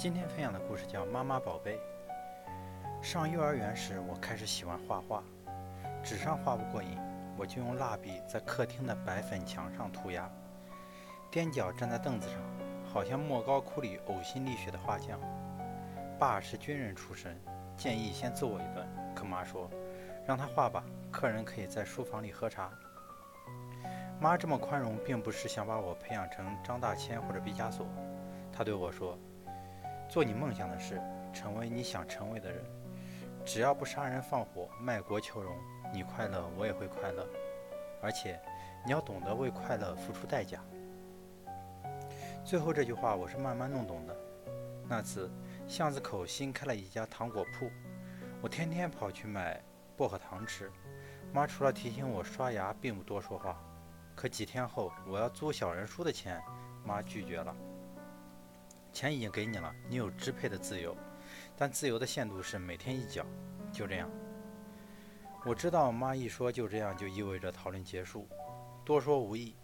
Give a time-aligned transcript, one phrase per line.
[0.00, 1.78] 今天分享的故事叫《妈妈宝贝》。
[3.04, 5.22] 上幼儿园时，我开始喜欢画画，
[6.02, 6.98] 纸上画不过瘾，
[7.36, 10.26] 我就用蜡笔在客厅的白粉墙上涂鸦。
[11.30, 12.38] 踮脚站在凳子上，
[12.90, 15.20] 好像莫高窟里呕心沥血的画匠。
[16.18, 17.38] 爸是军人出身，
[17.76, 19.68] 建议先揍我一顿，可妈说，
[20.26, 22.70] 让他画吧，客人可以在书房里喝茶。
[24.18, 27.86] 妈这么宽容，并不是想把我培养成张大千或者毕加索，
[28.50, 29.18] 她对我说。
[30.10, 31.00] 做你梦想的事，
[31.32, 32.64] 成为你想成为的人。
[33.44, 35.56] 只要不杀人放火、卖国求荣，
[35.92, 37.24] 你快乐，我也会快乐。
[38.02, 38.40] 而且，
[38.84, 40.60] 你要懂得为快乐付出代价。
[42.44, 44.16] 最后这句话我是慢慢弄懂的。
[44.88, 45.30] 那次，
[45.68, 47.70] 巷子口新开了一家糖果铺，
[48.42, 49.62] 我天天跑去买
[49.96, 50.72] 薄荷糖吃。
[51.32, 53.62] 妈除了提醒我刷牙，并不多说话。
[54.16, 56.42] 可几天后，我要租小人书的钱，
[56.84, 57.54] 妈拒绝了。
[58.92, 60.96] 钱已经给你了，你有支配的自由，
[61.56, 63.24] 但自由的限度是每天一角。
[63.72, 64.10] 就这样，
[65.44, 68.28] 我知道妈一说就这样，就意味着讨论结束，
[68.84, 69.54] 多说无益。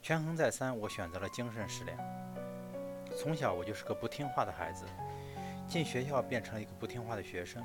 [0.00, 1.96] 权衡再三，我选择了精神食粮。
[3.16, 4.86] 从小我就是个不听话的孩子，
[5.68, 7.62] 进学校变成了一个不听话的学生。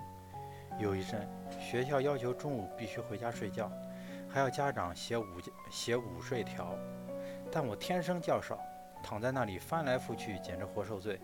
[0.78, 1.28] 有一阵，
[1.60, 3.72] 学校要求中午必须回家睡觉，
[4.30, 5.26] 还要家长写午
[5.72, 6.78] 写午睡条，
[7.50, 8.60] 但我天生较少。
[9.04, 11.20] 躺在那里翻来覆去，简直活受罪。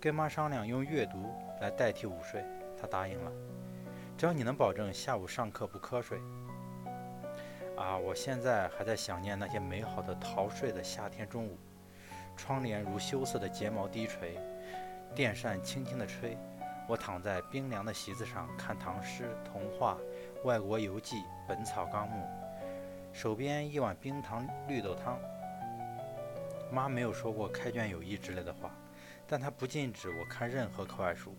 [0.00, 2.44] 跟妈商量用阅读来代替午睡，
[2.80, 3.30] 她答应了。
[4.16, 6.18] 只要你能保证下午上课不瞌睡。
[7.76, 11.56] 啊，我现在还在想念那些美好的逃睡的夏天中午，
[12.36, 14.38] 窗帘如羞涩的睫毛低垂，
[15.14, 16.36] 电扇轻轻地吹。
[16.88, 19.96] 我躺在冰凉的席子上看唐诗、童话、
[20.44, 22.26] 外国游记、本草纲目，
[23.12, 25.18] 手边一碗冰糖绿豆汤。
[26.72, 28.74] 妈没有说过开卷有益之类的话，
[29.28, 31.36] 但她不禁止我看任何课外书。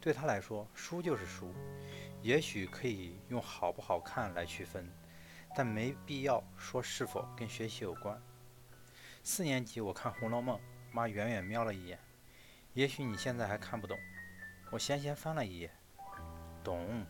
[0.00, 1.52] 对她来说，书就是书，
[2.22, 4.88] 也许可以用好不好看来区分，
[5.56, 8.16] 但没必要说是否跟学习有关。
[9.24, 10.56] 四年级我看《红楼梦》，
[10.92, 11.98] 妈远远瞄了一眼。
[12.72, 13.98] 也许你现在还看不懂。
[14.70, 15.70] 我闲闲翻了一页，
[16.62, 17.04] 懂。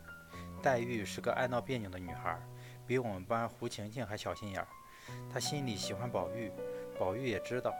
[0.63, 2.41] 黛玉是个爱闹别扭的女孩，
[2.87, 4.67] 比我们班胡晴晴还小心眼儿。
[5.31, 6.51] 她心里喜欢宝玉。
[6.99, 7.73] 宝玉也知道，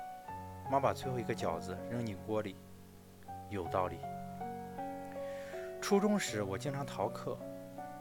[0.72, 2.56] 妈把最后一个饺子扔进锅里，
[3.50, 3.98] 有道理。
[5.82, 7.38] 初中时，我经常逃课，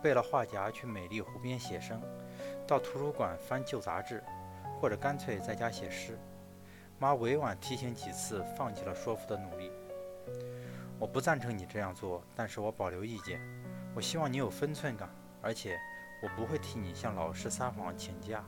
[0.00, 2.00] 背了画夹去美丽湖边写生，
[2.68, 4.22] 到图书馆翻旧杂志，
[4.80, 6.16] 或者干脆在家写诗。
[7.00, 9.72] 妈委婉提醒几次，放弃了说服的努力。
[11.00, 13.40] 我不赞成你这样做，但是我保留意见。
[13.92, 15.08] 我希望你有分寸感，
[15.42, 15.76] 而且
[16.22, 18.44] 我不会替你向老师撒谎请假。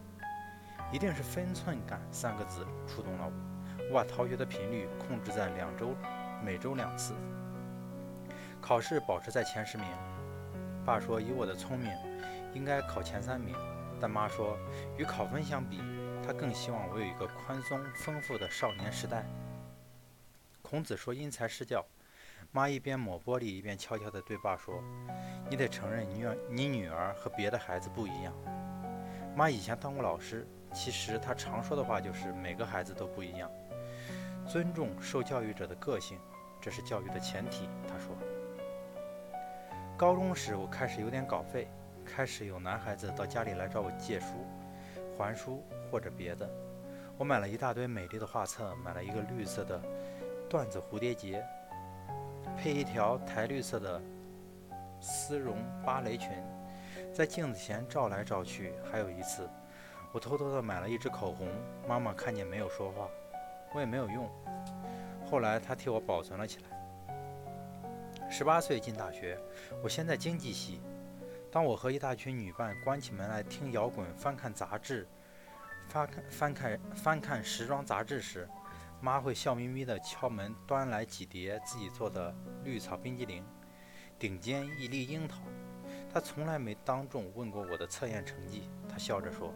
[0.92, 3.24] 一定是分寸感三个字触动了
[3.78, 5.94] 我，我把逃学的频率控制在两周，
[6.44, 7.14] 每周两次。
[8.60, 9.86] 考试保持在前十名。
[10.84, 11.92] 爸说以我的聪明，
[12.52, 13.54] 应该考前三名，
[14.00, 14.58] 但妈说
[14.98, 15.80] 与考分相比，
[16.26, 19.24] 她更希望我有一个宽松丰富的少年时代。
[20.62, 21.84] 孔子说因材施教，
[22.50, 24.82] 妈一边抹玻璃一边悄悄地对爸说
[25.48, 28.34] ：“你得承认，你你女儿和别的孩子不一样。”
[29.36, 30.44] 妈以前当过老师。
[30.72, 33.50] 其实他常说的话就是每个孩子都不一样，
[34.48, 36.18] 尊重受教育者的个性，
[36.60, 37.68] 这是教育的前提。
[37.88, 38.16] 他说，
[39.96, 41.68] 高中时我开始有点稿费，
[42.04, 44.26] 开始有男孩子到家里来找我借书、
[45.18, 46.48] 还书或者别的。
[47.18, 49.82] 我买了一大堆美丽的画册，买了一个绿色的
[50.48, 51.44] 缎子蝴蝶结，
[52.56, 54.00] 配一条苔绿色的
[55.00, 56.30] 丝绒芭蕾裙，
[57.12, 58.72] 在镜子前照来照去。
[58.90, 59.48] 还有一次。
[60.12, 61.48] 我偷偷的买了一支口红，
[61.88, 63.08] 妈妈看见没有说话，
[63.72, 64.28] 我也没有用。
[65.24, 68.28] 后来她替我保存了起来。
[68.28, 69.38] 十八岁进大学，
[69.82, 70.80] 我先在经济系。
[71.50, 75.06] 当我和一大群女伴关起门来听摇滚、翻看杂志、
[75.88, 78.48] 翻看翻看翻看时装杂志时，
[79.00, 82.34] 妈会笑眯眯地敲门，端来几碟自己做的
[82.64, 83.44] 绿草冰激凌，
[84.18, 85.40] 顶尖一粒樱桃。
[86.12, 89.52] 她从来没当众问过我的测验成绩，她笑着说。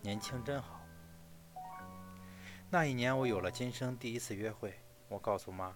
[0.00, 0.80] 年轻真好。
[2.70, 4.74] 那一年，我有了今生第一次约会。
[5.08, 5.74] 我告诉妈，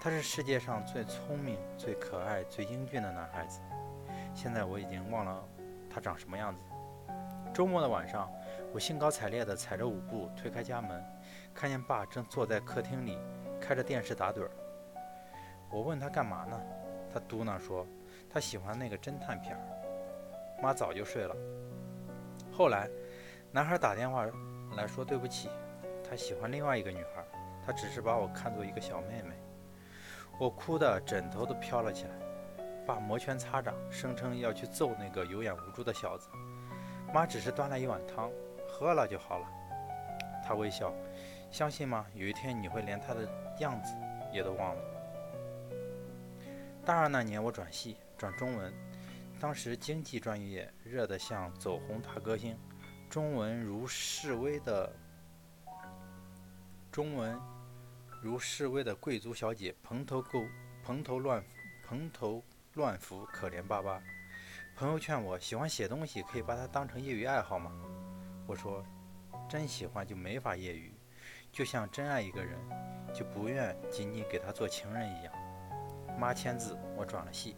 [0.00, 3.60] 他是世界上最聪明、最可爱、最英俊的男孩子。
[4.34, 5.44] 现在我已经忘了
[5.88, 6.64] 他长什么样子。
[7.54, 8.28] 周末的晚上，
[8.72, 11.04] 我兴高采烈地踩着舞步推开家门，
[11.54, 13.18] 看见爸正坐在客厅里
[13.60, 14.50] 开着电视打盹儿。
[15.70, 16.60] 我问他干嘛呢？
[17.12, 17.86] 他嘟囔说
[18.28, 19.60] ：“他喜欢那个侦探片儿。”
[20.60, 21.36] 妈早就睡了。
[22.52, 22.90] 后来。
[23.52, 24.24] 男孩打电话
[24.76, 25.48] 来说：“对不起，
[26.08, 27.24] 他喜欢另外一个女孩，
[27.66, 29.34] 他只是把我看作一个小妹妹。”
[30.38, 32.10] 我哭的枕头都飘了起来，
[32.86, 36.28] 爸摩拳擦掌，声称要去揍那个有眼无珠的小子。
[37.12, 38.30] 妈只是端来一碗汤，
[38.68, 39.48] 喝了就好了。
[40.44, 40.94] 他微笑，
[41.50, 42.06] 相信吗？
[42.14, 43.94] 有一天你会连他的样子
[44.32, 44.82] 也都忘了。
[46.84, 48.72] 大二那年，我转系转中文，
[49.40, 52.56] 当时经济专业热得像走红大歌星，
[53.10, 54.88] 中文如示威的
[56.92, 57.36] 中文
[58.22, 60.46] 如示威的贵族小姐，蓬头垢
[60.84, 61.42] 蓬头乱
[61.84, 62.40] 蓬头
[62.74, 64.00] 乱服，可怜巴巴。
[64.76, 67.72] 朋友劝我，喜欢写东西可以把它当成业余爱好吗？
[68.46, 68.84] 我说，
[69.48, 70.94] 真喜欢就没法业余，
[71.50, 72.56] 就像真爱一个人，
[73.12, 75.34] 就不愿仅仅给他做情人一样。
[76.16, 77.56] 妈签字，我转了系。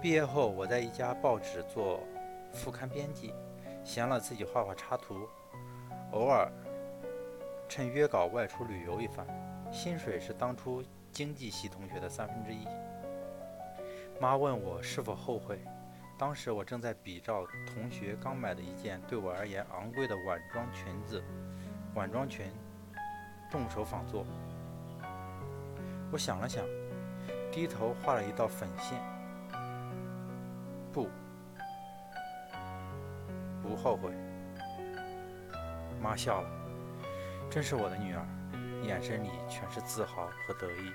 [0.00, 2.06] 毕业后，我在一家报纸做
[2.52, 3.34] 副刊编辑，
[3.84, 5.28] 闲了自己画画插图，
[6.12, 6.50] 偶尔
[7.68, 9.26] 趁约稿外出旅游一番。
[9.72, 10.82] 薪水是当初
[11.12, 12.66] 经济系同学的三分之一。
[14.20, 15.58] 妈问我是否后悔，
[16.18, 21.22] 当时我正在比照同学刚买的一件对我而言昂贵的晚装裙子，
[21.94, 22.50] 晚装裙，
[23.50, 24.24] 动手仿做。
[26.12, 26.64] 我想了想。
[27.52, 28.96] 低头画了一道粉线，
[30.92, 31.08] 不，
[33.82, 34.10] 后悔。
[36.02, 36.48] 妈笑了，
[37.50, 38.26] 真是我的女儿，
[38.82, 40.92] 眼神里全是自豪和得意。